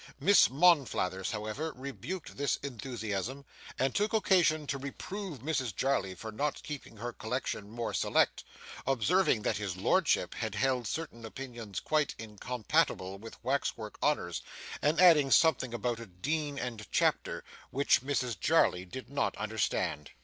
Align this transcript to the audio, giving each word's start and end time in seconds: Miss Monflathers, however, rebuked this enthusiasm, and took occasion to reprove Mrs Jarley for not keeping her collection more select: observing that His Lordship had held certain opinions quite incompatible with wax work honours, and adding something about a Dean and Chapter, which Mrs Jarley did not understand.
Miss 0.19 0.49
Monflathers, 0.49 1.29
however, 1.29 1.71
rebuked 1.75 2.35
this 2.35 2.55
enthusiasm, 2.63 3.45
and 3.77 3.93
took 3.93 4.13
occasion 4.13 4.65
to 4.65 4.79
reprove 4.79 5.41
Mrs 5.41 5.75
Jarley 5.75 6.15
for 6.17 6.31
not 6.31 6.63
keeping 6.63 6.97
her 6.97 7.13
collection 7.13 7.69
more 7.69 7.93
select: 7.93 8.43
observing 8.87 9.43
that 9.43 9.57
His 9.57 9.77
Lordship 9.77 10.33
had 10.33 10.55
held 10.55 10.87
certain 10.87 11.23
opinions 11.23 11.79
quite 11.79 12.15
incompatible 12.17 13.19
with 13.19 13.37
wax 13.43 13.77
work 13.77 13.97
honours, 14.01 14.41
and 14.81 14.99
adding 14.99 15.29
something 15.29 15.71
about 15.71 15.99
a 15.99 16.07
Dean 16.07 16.57
and 16.57 16.87
Chapter, 16.91 17.43
which 17.69 18.01
Mrs 18.01 18.39
Jarley 18.39 18.85
did 18.85 19.07
not 19.07 19.37
understand. 19.37 20.09